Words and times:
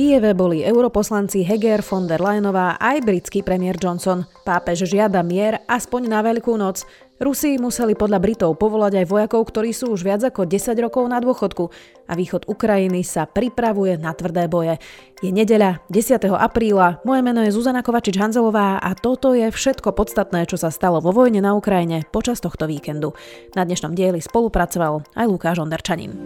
Kieve 0.00 0.32
boli 0.32 0.64
europoslanci 0.64 1.44
Heger, 1.44 1.84
von 1.84 2.08
der 2.08 2.24
Leyenová 2.24 2.80
aj 2.80 3.04
britský 3.04 3.44
premiér 3.44 3.76
Johnson. 3.76 4.24
Pápež 4.48 4.88
žiada 4.88 5.20
mier 5.20 5.60
aspoň 5.68 6.08
na 6.08 6.24
Veľkú 6.24 6.56
noc. 6.56 6.88
Rusi 7.20 7.60
museli 7.60 7.92
podľa 7.92 8.16
Britov 8.16 8.56
povolať 8.56 9.04
aj 9.04 9.06
vojakov, 9.12 9.52
ktorí 9.52 9.76
sú 9.76 9.92
už 9.92 10.00
viac 10.00 10.24
ako 10.24 10.48
10 10.48 10.72
rokov 10.80 11.04
na 11.04 11.20
dôchodku 11.20 11.68
a 12.08 12.16
východ 12.16 12.48
Ukrajiny 12.48 13.04
sa 13.04 13.28
pripravuje 13.28 14.00
na 14.00 14.16
tvrdé 14.16 14.48
boje. 14.48 14.80
Je 15.20 15.28
nedeľa 15.36 15.84
10. 15.92 16.32
apríla, 16.32 17.04
moje 17.04 17.20
meno 17.20 17.44
je 17.44 17.52
Zuzana 17.52 17.84
Kovačič-Hanzelová 17.84 18.80
a 18.80 18.96
toto 18.96 19.36
je 19.36 19.52
všetko 19.52 19.92
podstatné, 19.92 20.48
čo 20.48 20.56
sa 20.56 20.72
stalo 20.72 21.04
vo 21.04 21.12
vojne 21.12 21.44
na 21.44 21.52
Ukrajine 21.52 22.08
počas 22.08 22.40
tohto 22.40 22.64
víkendu. 22.64 23.12
Na 23.52 23.68
dnešnom 23.68 23.92
dieli 23.92 24.24
spolupracoval 24.24 25.04
aj 25.12 25.26
Lukáš 25.28 25.60
Onderčanin. 25.60 26.16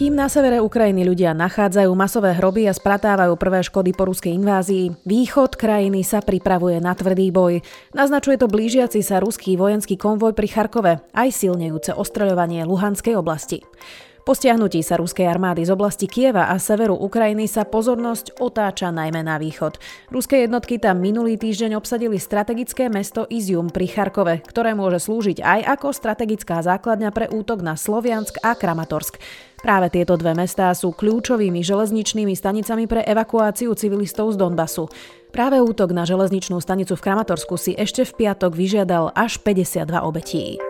Kým 0.00 0.16
na 0.16 0.32
severe 0.32 0.64
Ukrajiny 0.64 1.04
ľudia 1.04 1.36
nachádzajú 1.36 1.92
masové 1.92 2.32
hroby 2.32 2.64
a 2.64 2.72
spratávajú 2.72 3.36
prvé 3.36 3.60
škody 3.60 3.92
po 3.92 4.08
ruskej 4.08 4.32
invázii, 4.32 4.96
východ 5.04 5.60
krajiny 5.60 6.00
sa 6.08 6.24
pripravuje 6.24 6.80
na 6.80 6.96
tvrdý 6.96 7.28
boj. 7.28 7.60
Naznačuje 7.92 8.40
to 8.40 8.48
blížiaci 8.48 9.04
sa 9.04 9.20
ruský 9.20 9.60
vojenský 9.60 10.00
konvoj 10.00 10.32
pri 10.32 10.48
Charkove, 10.48 11.04
aj 11.12 11.28
silnejúce 11.36 11.92
ostreľovanie 11.92 12.64
Luhanskej 12.64 13.12
oblasti. 13.12 13.60
Po 14.30 14.38
stiahnutí 14.38 14.78
sa 14.86 14.94
ruskej 14.94 15.26
armády 15.26 15.66
z 15.66 15.74
oblasti 15.74 16.06
Kieva 16.06 16.54
a 16.54 16.62
severu 16.62 16.94
Ukrajiny 16.94 17.50
sa 17.50 17.66
pozornosť 17.66 18.38
otáča 18.38 18.94
najmä 18.94 19.26
na 19.26 19.42
východ. 19.42 19.82
Ruské 20.06 20.46
jednotky 20.46 20.78
tam 20.78 21.02
minulý 21.02 21.34
týždeň 21.34 21.74
obsadili 21.74 22.14
strategické 22.14 22.86
mesto 22.86 23.26
Izium 23.26 23.74
pri 23.74 23.90
Charkove, 23.90 24.38
ktoré 24.46 24.78
môže 24.78 25.02
slúžiť 25.02 25.42
aj 25.42 25.74
ako 25.74 25.90
strategická 25.90 26.62
základňa 26.62 27.10
pre 27.10 27.26
útok 27.26 27.58
na 27.58 27.74
Sloviansk 27.74 28.38
a 28.46 28.54
Kramatorsk. 28.54 29.18
Práve 29.66 29.90
tieto 29.90 30.14
dve 30.14 30.38
mestá 30.38 30.70
sú 30.78 30.94
kľúčovými 30.94 31.66
železničnými 31.66 32.30
stanicami 32.38 32.86
pre 32.86 33.02
evakuáciu 33.02 33.74
civilistov 33.74 34.30
z 34.30 34.46
Donbasu. 34.46 34.86
Práve 35.34 35.58
útok 35.58 35.90
na 35.90 36.06
železničnú 36.06 36.62
stanicu 36.62 36.94
v 36.94 37.02
Kramatorsku 37.02 37.58
si 37.58 37.74
ešte 37.74 38.06
v 38.06 38.14
piatok 38.14 38.54
vyžiadal 38.54 39.10
až 39.10 39.42
52 39.42 39.90
obetí. 40.06 40.62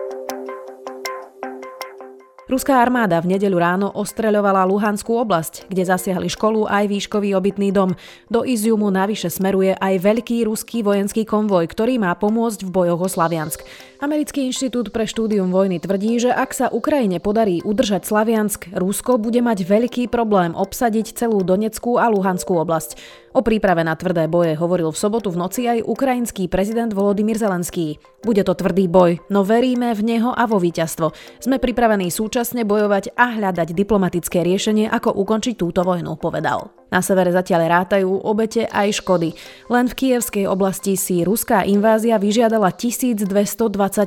Ruská 2.51 2.83
armáda 2.83 3.23
v 3.23 3.31
nedeľu 3.31 3.57
ráno 3.63 3.87
ostreľovala 3.95 4.67
Luhanskú 4.67 5.15
oblasť, 5.15 5.71
kde 5.71 5.87
zasiahli 5.87 6.27
školu 6.27 6.67
aj 6.67 6.83
výškový 6.91 7.31
obytný 7.31 7.71
dom. 7.71 7.95
Do 8.27 8.43
Iziumu 8.43 8.91
navyše 8.91 9.31
smeruje 9.31 9.71
aj 9.71 10.03
veľký 10.03 10.43
ruský 10.43 10.83
vojenský 10.83 11.23
konvoj, 11.23 11.71
ktorý 11.71 11.95
má 11.95 12.11
pomôcť 12.11 12.67
v 12.67 12.73
bojoch 12.75 12.99
o 12.99 13.07
Slaviansk. 13.07 13.63
Americký 14.03 14.49
inštitút 14.49 14.91
pre 14.91 15.07
štúdium 15.07 15.47
vojny 15.47 15.79
tvrdí, 15.79 16.19
že 16.19 16.33
ak 16.33 16.51
sa 16.51 16.67
Ukrajine 16.67 17.23
podarí 17.23 17.63
udržať 17.63 18.03
Slaviansk, 18.03 18.75
Rusko 18.75 19.15
bude 19.15 19.39
mať 19.39 19.63
veľký 19.63 20.11
problém 20.11 20.51
obsadiť 20.51 21.15
celú 21.15 21.47
Doneckú 21.47 22.03
a 22.03 22.11
Luhanskú 22.11 22.59
oblasť. 22.59 22.99
O 23.31 23.39
príprave 23.39 23.87
na 23.87 23.95
tvrdé 23.95 24.27
boje 24.27 24.59
hovoril 24.59 24.91
v 24.91 24.97
sobotu 24.99 25.31
v 25.31 25.39
noci 25.39 25.63
aj 25.63 25.87
ukrajinský 25.87 26.51
prezident 26.51 26.91
Volodymyr 26.91 27.39
Zelenský. 27.39 27.95
Bude 28.27 28.43
to 28.43 28.51
tvrdý 28.51 28.91
boj, 28.91 29.23
no 29.31 29.47
veríme 29.47 29.95
v 29.95 30.01
neho 30.03 30.35
a 30.35 30.43
vo 30.49 30.59
víťazstvo. 30.59 31.15
Sme 31.39 31.55
pripravení 31.55 32.11
súčasne 32.41 32.65
bojovať 32.65 33.13
a 33.13 33.37
hľadať 33.37 33.77
diplomatické 33.77 34.41
riešenie, 34.41 34.89
ako 34.89 35.13
ukončiť 35.13 35.61
túto 35.61 35.85
vojnu, 35.85 36.17
povedal. 36.17 36.80
Na 36.91 36.99
severe 36.99 37.31
zatiaľ 37.31 37.71
rátajú 37.71 38.27
obete 38.27 38.67
aj 38.67 38.99
škody. 38.99 39.31
Len 39.71 39.87
v 39.87 39.95
kievskej 39.95 40.43
oblasti 40.43 40.99
si 40.99 41.23
ruská 41.23 41.63
invázia 41.63 42.19
vyžiadala 42.19 42.75
1222 42.75 43.31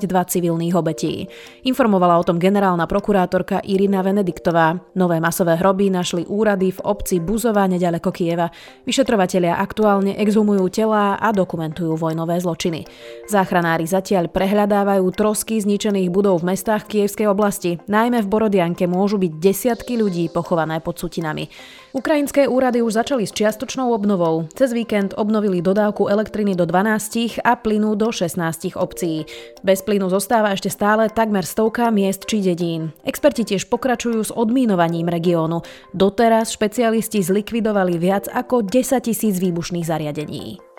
civilných 0.04 0.76
obetí. 0.76 1.24
Informovala 1.64 2.20
o 2.20 2.26
tom 2.28 2.36
generálna 2.36 2.84
prokurátorka 2.84 3.64
Irina 3.64 4.04
Venediktová. 4.04 4.76
Nové 5.00 5.16
masové 5.16 5.56
hroby 5.56 5.88
našli 5.88 6.28
úrady 6.28 6.76
v 6.76 6.84
obci 6.84 7.24
Buzova 7.24 7.64
nedaleko 7.64 8.12
Kieva. 8.12 8.52
Vyšetrovatelia 8.84 9.56
aktuálne 9.56 10.20
exhumujú 10.20 10.68
telá 10.68 11.16
a 11.16 11.32
dokumentujú 11.32 11.96
vojnové 11.96 12.36
zločiny. 12.36 12.84
Záchranári 13.32 13.88
zatiaľ 13.88 14.28
prehľadávajú 14.28 15.08
trosky 15.16 15.56
zničených 15.56 16.12
budov 16.12 16.44
v 16.44 16.52
mestách 16.52 16.84
kievskej 16.84 17.32
oblasti. 17.32 17.80
Najmä 17.88 18.20
v 18.20 18.28
Borodianke 18.28 18.84
môžu 18.84 19.16
byť 19.16 19.32
desiatky 19.40 19.96
ľudí 19.96 20.28
pochované 20.28 20.84
pod 20.84 21.00
sutinami. 21.00 21.48
Ukrajinské 21.94 22.50
úrady 22.50 22.73
už 22.82 22.98
začali 22.98 23.28
s 23.28 23.36
čiastočnou 23.36 23.92
obnovou. 23.94 24.50
Cez 24.56 24.72
víkend 24.72 25.14
obnovili 25.14 25.62
dodávku 25.62 26.10
elektriny 26.10 26.58
do 26.58 26.66
12 26.66 27.38
a 27.44 27.54
plynu 27.54 27.94
do 27.94 28.10
16 28.10 28.74
obcí. 28.74 29.28
Bez 29.62 29.84
plynu 29.86 30.10
zostáva 30.10 30.50
ešte 30.50 30.72
stále 30.72 31.12
takmer 31.12 31.46
stovka 31.46 31.92
miest 31.94 32.26
či 32.26 32.42
dedín. 32.42 32.90
Experti 33.06 33.46
tiež 33.46 33.70
pokračujú 33.70 34.20
s 34.24 34.34
odmínovaním 34.34 35.06
regiónu. 35.06 35.62
Doteraz 35.94 36.50
špecialisti 36.56 37.22
zlikvidovali 37.22 38.00
viac 38.00 38.26
ako 38.32 38.66
10 38.66 39.04
tisíc 39.04 39.38
výbušných 39.38 39.86
zariadení. 39.86 40.73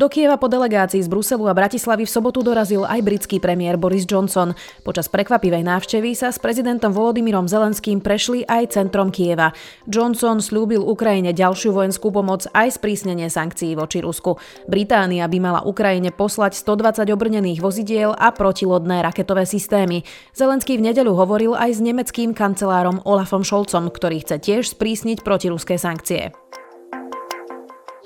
Do 0.00 0.08
Kieva 0.08 0.40
po 0.40 0.48
delegácii 0.48 1.04
z 1.04 1.12
Bruselu 1.12 1.44
a 1.44 1.52
Bratislavy 1.52 2.08
v 2.08 2.14
sobotu 2.16 2.40
dorazil 2.40 2.88
aj 2.88 3.04
britský 3.04 3.36
premiér 3.36 3.76
Boris 3.76 4.08
Johnson. 4.08 4.56
Počas 4.80 5.12
prekvapivej 5.12 5.60
návštevy 5.60 6.16
sa 6.16 6.32
s 6.32 6.40
prezidentom 6.40 6.88
Volodymyrom 6.88 7.44
Zelenským 7.44 8.00
prešli 8.00 8.40
aj 8.48 8.80
centrom 8.80 9.12
Kieva. 9.12 9.52
Johnson 9.84 10.40
slúbil 10.40 10.80
Ukrajine 10.80 11.36
ďalšiu 11.36 11.76
vojenskú 11.76 12.08
pomoc 12.16 12.48
aj 12.56 12.80
sprísnenie 12.80 13.28
sankcií 13.28 13.76
voči 13.76 14.00
Rusku. 14.00 14.40
Británia 14.72 15.28
by 15.28 15.36
mala 15.36 15.60
Ukrajine 15.68 16.16
poslať 16.16 16.56
120 16.56 17.04
obrnených 17.12 17.60
vozidiel 17.60 18.16
a 18.16 18.32
protilodné 18.32 19.04
raketové 19.04 19.44
systémy. 19.44 20.08
Zelenský 20.32 20.80
v 20.80 20.88
nedeľu 20.88 21.12
hovoril 21.12 21.52
aj 21.52 21.76
s 21.76 21.80
nemeckým 21.84 22.32
kancelárom 22.32 23.04
Olafom 23.04 23.44
Scholzom, 23.44 23.92
ktorý 23.92 24.24
chce 24.24 24.40
tiež 24.40 24.64
sprísniť 24.72 25.20
protiruské 25.20 25.76
sankcie. 25.76 26.32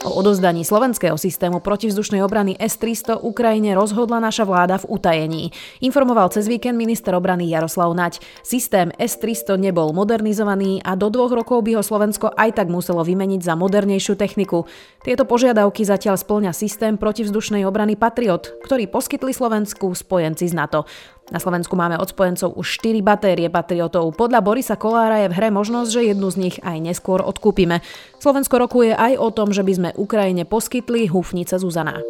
O 0.05 0.21
odozdaní 0.21 0.69
slovenského 0.69 1.17
systému 1.17 1.65
protivzdušnej 1.65 2.21
obrany 2.21 2.53
S-300 2.61 3.25
Ukrajine 3.25 3.73
rozhodla 3.73 4.21
naša 4.21 4.45
vláda 4.45 4.77
v 4.77 5.01
utajení. 5.01 5.43
Informoval 5.81 6.29
cez 6.29 6.45
víkend 6.45 6.77
minister 6.77 7.17
obrany 7.17 7.49
Jaroslav 7.49 7.89
Nať. 7.97 8.21
Systém 8.45 8.93
S-300 9.01 9.57
nebol 9.57 9.97
modernizovaný 9.97 10.85
a 10.85 10.93
do 10.93 11.09
dvoch 11.09 11.33
rokov 11.33 11.65
by 11.65 11.81
ho 11.81 11.83
Slovensko 11.83 12.37
aj 12.37 12.53
tak 12.53 12.69
muselo 12.69 13.01
vymeniť 13.01 13.49
za 13.49 13.57
modernejšiu 13.57 14.21
techniku. 14.21 14.69
Tieto 15.01 15.25
požiadavky 15.25 15.89
zatiaľ 15.89 16.21
splňa 16.21 16.53
systém 16.53 17.01
protivzdušnej 17.01 17.65
obrany 17.65 17.97
Patriot, 17.97 18.61
ktorý 18.61 18.93
poskytli 18.93 19.33
Slovensku 19.33 19.97
spojenci 19.97 20.53
z 20.53 20.53
NATO. 20.53 20.85
Na 21.33 21.41
Slovensku 21.41 21.73
máme 21.73 21.97
od 21.97 22.13
spojencov 22.13 22.53
už 22.53 22.85
4 22.85 23.01
batérie 23.01 23.49
patriotov. 23.49 24.13
Podľa 24.13 24.45
Borisa 24.45 24.77
Kolára 24.77 25.25
je 25.25 25.33
v 25.33 25.37
hre 25.41 25.49
možnosť, 25.49 25.89
že 25.89 26.09
jednu 26.13 26.29
z 26.29 26.37
nich 26.37 26.57
aj 26.61 26.85
neskôr 26.85 27.25
odkúpime. 27.25 27.81
Slovensko 28.21 28.61
rokuje 28.61 28.93
aj 28.93 29.17
o 29.17 29.33
tom, 29.33 29.49
že 29.49 29.65
by 29.65 29.73
sme 29.73 29.91
Ukrajine 29.97 30.45
poskytli 30.45 31.09
hufnice 31.09 31.57
Zuzana. 31.57 32.05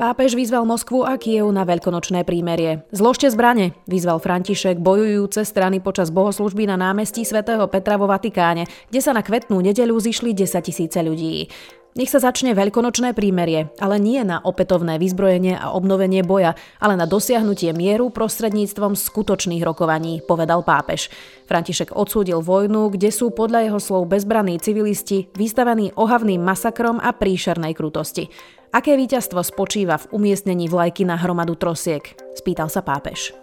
Pápež 0.00 0.32
vyzval 0.32 0.64
Moskvu 0.64 1.04
a 1.04 1.20
Kiev 1.20 1.46
na 1.52 1.68
veľkonočné 1.68 2.24
prímerie. 2.24 2.88
Zložte 2.90 3.28
zbrane, 3.28 3.76
vyzval 3.84 4.18
František 4.18 4.80
bojujúce 4.80 5.44
strany 5.44 5.78
počas 5.78 6.08
bohoslužby 6.08 6.64
na 6.66 6.80
námestí 6.80 7.22
svätého 7.22 7.68
Petra 7.68 8.00
vo 8.00 8.08
Vatikáne, 8.08 8.64
kde 8.88 9.00
sa 9.04 9.12
na 9.12 9.20
kvetnú 9.20 9.60
nedeľu 9.60 10.00
zišli 10.00 10.32
10 10.32 10.58
tisíce 10.64 10.98
ľudí. 10.98 11.52
Nech 11.92 12.08
sa 12.08 12.24
začne 12.24 12.56
veľkonočné 12.56 13.12
prímerie, 13.12 13.68
ale 13.76 14.00
nie 14.00 14.16
na 14.24 14.40
opätovné 14.40 14.96
vyzbrojenie 14.96 15.60
a 15.60 15.76
obnovenie 15.76 16.24
boja, 16.24 16.56
ale 16.80 16.96
na 16.96 17.04
dosiahnutie 17.04 17.76
mieru 17.76 18.08
prostredníctvom 18.08 18.96
skutočných 18.96 19.60
rokovaní, 19.60 20.24
povedal 20.24 20.64
pápež. 20.64 21.12
František 21.44 21.92
odsúdil 21.92 22.40
vojnu, 22.40 22.96
kde 22.96 23.12
sú 23.12 23.28
podľa 23.28 23.68
jeho 23.68 23.80
slov 23.80 24.08
bezbraní 24.08 24.56
civilisti 24.56 25.28
vystavení 25.36 25.92
ohavným 25.92 26.40
masakrom 26.40 26.96
a 26.96 27.12
príšernej 27.12 27.76
krutosti. 27.76 28.32
Aké 28.72 28.96
víťazstvo 28.96 29.44
spočíva 29.44 30.00
v 30.00 30.16
umiestnení 30.16 30.72
vlajky 30.72 31.04
na 31.04 31.20
hromadu 31.20 31.60
trosiek? 31.60 32.16
Spýtal 32.32 32.72
sa 32.72 32.80
pápež. 32.80 33.36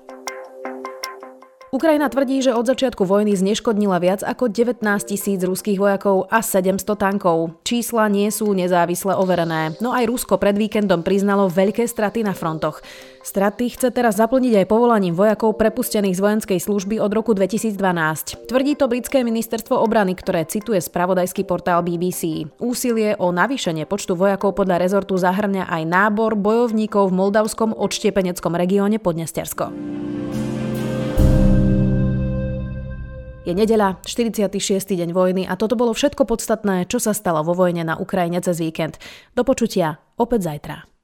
Ukrajina 1.70 2.10
tvrdí, 2.10 2.42
že 2.42 2.58
od 2.58 2.66
začiatku 2.66 3.06
vojny 3.06 3.38
zneškodnila 3.38 4.02
viac 4.02 4.26
ako 4.26 4.50
19 4.50 4.82
tisíc 5.06 5.38
ruských 5.38 5.78
vojakov 5.78 6.26
a 6.34 6.42
700 6.42 6.82
tankov. 6.98 7.62
Čísla 7.62 8.10
nie 8.10 8.26
sú 8.34 8.50
nezávisle 8.58 9.14
overené, 9.14 9.78
no 9.78 9.94
aj 9.94 10.10
Rusko 10.10 10.42
pred 10.42 10.58
víkendom 10.58 11.06
priznalo 11.06 11.46
veľké 11.46 11.86
straty 11.86 12.26
na 12.26 12.34
frontoch. 12.34 12.82
Straty 13.22 13.70
chce 13.70 13.94
teraz 13.94 14.18
zaplniť 14.18 14.66
aj 14.66 14.66
povolaním 14.66 15.14
vojakov 15.14 15.62
prepustených 15.62 16.18
z 16.18 16.24
vojenskej 16.26 16.58
služby 16.58 16.98
od 16.98 17.14
roku 17.14 17.38
2012. 17.38 18.50
Tvrdí 18.50 18.74
to 18.74 18.90
britské 18.90 19.22
ministerstvo 19.22 19.78
obrany, 19.78 20.18
ktoré 20.18 20.50
cituje 20.50 20.82
spravodajský 20.82 21.46
portál 21.46 21.86
BBC. 21.86 22.50
Úsilie 22.58 23.14
o 23.22 23.30
navýšenie 23.30 23.86
počtu 23.86 24.18
vojakov 24.18 24.58
podľa 24.58 24.82
rezortu 24.82 25.22
zahrňa 25.22 25.70
aj 25.70 25.84
nábor 25.86 26.34
bojovníkov 26.34 27.14
v 27.14 27.18
moldavskom 27.22 27.78
odštiepeneckom 27.78 28.58
regióne 28.58 28.98
Podnestiarsko. 28.98 30.09
Je 33.50 33.58
nedeľa, 33.58 34.06
46. 34.06 34.62
deň 34.94 35.10
vojny 35.10 35.50
a 35.50 35.58
toto 35.58 35.74
bolo 35.74 35.90
všetko 35.98 36.22
podstatné, 36.30 36.86
čo 36.86 37.02
sa 37.02 37.18
stalo 37.18 37.42
vo 37.42 37.58
vojne 37.58 37.82
na 37.82 37.98
Ukrajine 37.98 38.38
cez 38.46 38.62
víkend. 38.62 39.02
Do 39.34 39.42
počutia 39.42 39.98
opäť 40.22 40.54
zajtra. 40.54 40.99